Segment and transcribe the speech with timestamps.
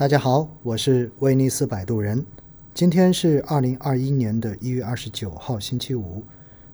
[0.00, 2.24] 大家好，我是威尼斯摆渡人。
[2.72, 6.24] 今天是二零二一年的一月二十九号，星期五。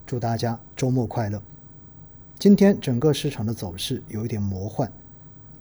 [0.07, 1.43] 祝大家周末快乐。
[2.39, 4.89] 今天整个市场的走势有一点魔幻，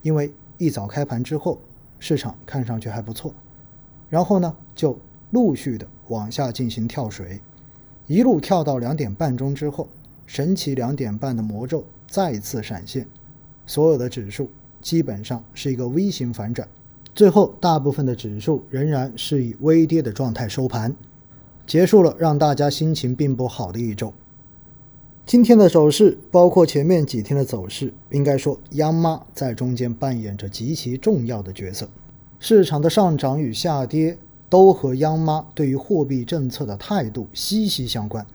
[0.04, 1.60] 因为一早开盘之后，
[1.98, 3.34] 市场看上去还不错，
[4.12, 5.00] 然后呢就
[5.32, 7.42] 陆续的往下进行跳水，
[8.06, 9.90] 一路跳到两点半钟之后，
[10.28, 13.08] 神奇两点半的魔咒再次闪现，
[13.66, 14.52] 所有的指数
[14.82, 16.70] 基本上是一个 V 型反转。
[17.16, 20.94] 最后，大部分的指数仍然是以微跌的状态收盘，
[21.66, 24.14] 结束了让大家心情并不好的一周。
[25.26, 31.88] 今天的走势，包括前面几天的走势，应该说央妈在中间扮演着极其重要的角色。
[32.38, 34.18] 市场的上涨与下跌
[34.50, 38.28] 都和央妈对于货币政策的态度息息相关。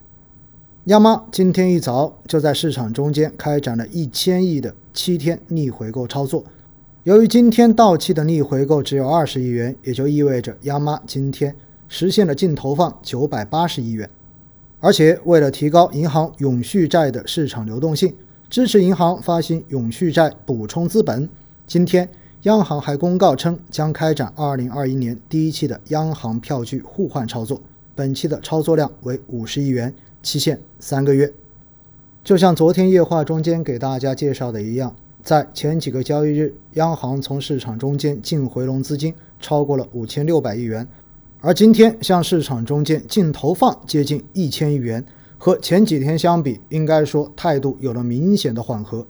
[0.84, 6.42] 央妈今天一早就在市场中间开展了一千亿的七天逆回购操作。
[7.04, 11.56] 由于今天到期的逆回购只有二十亿元，也就意味着央妈今天
[11.88, 14.10] 实现了净投放九百八十亿元。
[14.80, 18.14] 而且为了提高银行永续债的市场流动性，
[18.50, 21.26] 支持银行发行永续债补充资本，
[21.66, 22.06] 今天
[22.42, 27.62] 央行还公告称将开展二零二一年第一期的央行票据互换操作，
[27.94, 31.32] 本期的操作量为五十亿元，期限三个月。
[32.22, 34.94] 就像昨天夜话中间给大家介绍的一样。
[35.22, 40.86] 在前几个交易日，央行从市场中间净回笼资金超过了五千六百亿元，
[41.40, 45.04] 而今天向市场中间净投放接近一千亿元，
[45.38, 49.06] 和前几天相比，应该说态度有了明显的缓和。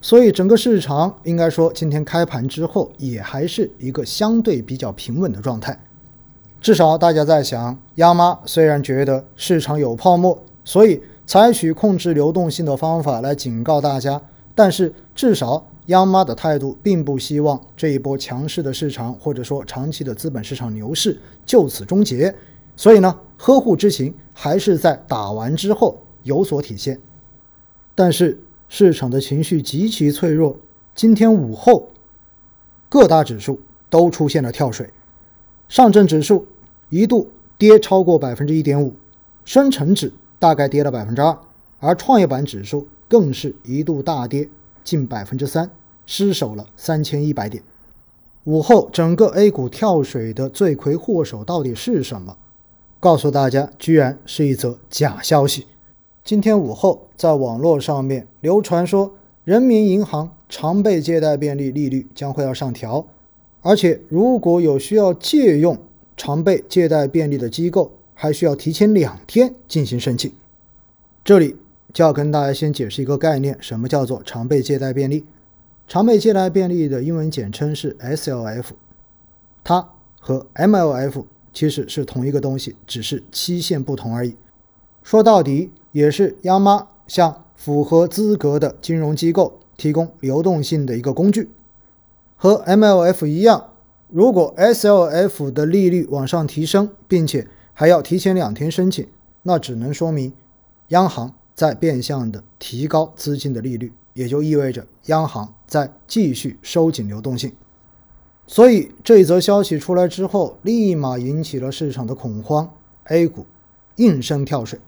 [0.00, 5.78] 所以整个市场应该说今天开盘之后也还是一个相对比较平稳的状态。
[6.60, 14.20] 至少大家在想，央妈虽然觉得市场有泡沫，所以采取控制流动性的方法来警告大家。
[14.62, 22.34] 但是至少央妈的态度并不希望这一波强势的市场或者说长期的资本市场牛市就此终结，
[22.76, 27.00] 所以呢，呵护之情还是在打完之后有所体现。
[27.94, 28.38] 但是
[28.68, 30.58] 市场的情绪极其脆弱，
[30.94, 31.88] 今天午后
[32.90, 34.90] 各大指数都出现了跳水，
[35.70, 36.46] 上证指数
[36.90, 38.94] 一度跌超过百分之一点五，
[39.42, 41.38] 深成指大概跌了百分之二，
[41.78, 42.86] 而创业板指数。
[43.10, 44.48] 更是一度大跌
[44.84, 45.68] 近百分之三，
[46.06, 47.60] 失守了三千一百点。
[48.44, 52.38] 午后整个 A 股跳水的罪魁祸首到底是什么？
[53.00, 55.66] 告诉大家，居然是一则假消息。
[56.22, 63.04] 今天午后在网络上面流传说，人民银行常备借贷便利利率将会要上调，
[63.62, 65.76] 而且如果有需要借用
[66.16, 70.32] 常备借贷便利的机构，还需要提前两天进行申请。
[71.24, 71.56] 这里。
[71.92, 75.24] 就要跟大家先解释一个概念，什么叫做常备借贷便利？
[75.88, 78.66] 常备借贷便利的英文简称是 SLF，
[79.64, 79.90] 它
[80.20, 84.36] 和 MLF 其实是同一个东西，只是期限不同而已。
[85.02, 91.50] 说到底，也是央妈向符合资格的金融机构提供流动性的一个工具。
[92.36, 93.72] 和 MLF 一样，
[94.08, 99.08] 如果 SLF 的利率往上提升，并且还要提前两天申请，
[99.42, 100.32] 那只能说明
[100.88, 101.34] 央行。
[101.60, 107.52] 在变相的提高资金的利率，也就意味着央行在继续收紧流动性。
[108.46, 112.72] 所以这一则消息出来之后，立马引起了市场的恐慌
[113.08, 113.44] ，A 股
[113.96, 114.80] 应声跳水。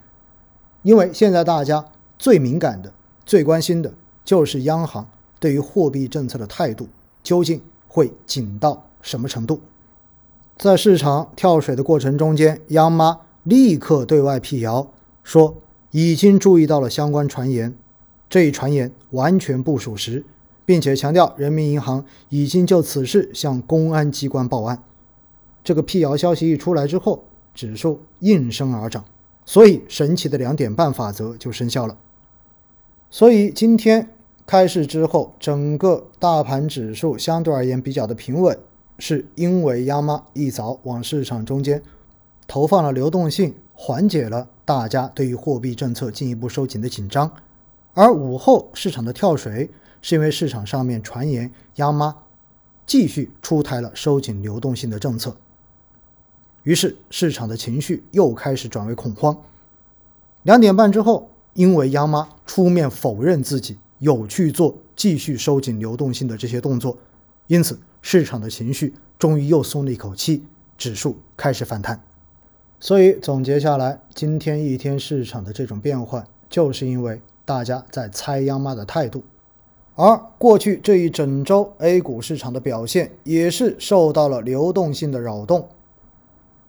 [0.81, 1.85] 因为现在大家
[2.19, 2.95] 最敏感的、
[3.27, 3.93] 最关心的
[4.25, 5.07] 就是央行
[5.39, 6.89] 对于货币政策的态度
[7.23, 9.61] 究竟会紧到什么程度。
[10.57, 14.91] 在市场跳水的过程中间，央妈立刻对外辟谣
[15.23, 15.59] 说。
[15.93, 17.75] 已经注意到了相关传言，
[18.29, 20.25] 这一传言完全不属实，
[20.65, 24.83] 并且强调人民银行已经就此事向公安机关报案。
[25.63, 29.05] 这个辟谣消息一出来之后，指数应声而涨，
[29.45, 31.99] 所以神奇的两点半法则就生效了。
[33.11, 34.09] 所以今天
[34.47, 38.59] 开市之后，整个大盘指数相对而言比较的平稳，
[38.99, 41.83] 是因为央妈一早往市场中间
[42.49, 44.49] 投放了流动性，缓解了。
[44.75, 47.31] 大家对于货币政策进一步收紧的紧张，
[47.93, 49.71] 而午后市场的跳水
[50.01, 52.17] 是因为市场上面传言央妈
[52.87, 55.37] 继续出台了收紧流动性的政策，
[56.63, 59.37] 于是市场的情绪又开始转为恐慌。
[60.43, 66.97] 两点半之后，因为央妈出面否认自己有去做继续收紧流动性的这些动作，
[67.47, 70.45] 因此市场的情绪终于又松了一口气，
[70.77, 72.03] 指数开始反弹。
[72.83, 79.23] 所以总结下来，今天一天市场的这种变换，就是因为大家在猜央妈的态度。
[79.95, 85.69] 而过去这一整周 A 股市场的表现也是受到了流动性的扰动。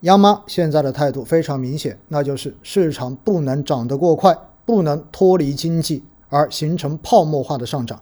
[0.01, 7.99] 央妈现在的态度非常明显，那就是市场不能涨得过快，不能脱离经济而形成泡沫化的上涨，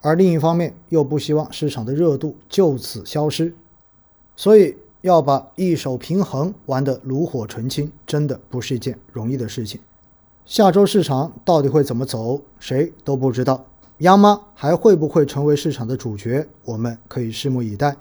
[0.00, 3.54] 而另一方面又不希望市场的热度就此消失，
[4.34, 4.76] 所以
[5.06, 9.80] 要把一手平衡玩得炉火纯青，真的不是一件容易的事情。
[10.44, 13.66] 下周市场到底会怎么走，谁都不知道。
[13.98, 17.96] 央妈还会不会成为市场的主角，我们可以拭目以待。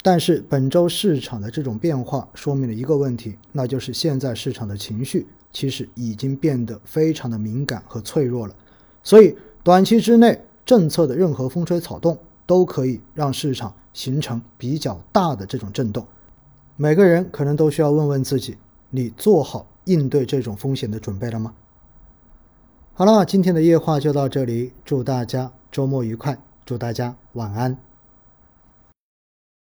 [0.00, 8.54] 但是本周市场的这种变化说明了一个问题，那就是现在市场的情绪其实已经变得非常的敏感和脆弱了。
[9.02, 16.06] 所以短期之内政策的任何风吹草动都可以让市场形成比较大的这种震动。
[16.82, 18.58] 每个人可能都需要问问自己：
[18.90, 21.54] 你做好应对这种风险的准备了吗？
[22.92, 26.36] 好了，今天的夜话就到这里，祝大家周末愉快，
[26.66, 27.78] 祝大家晚安。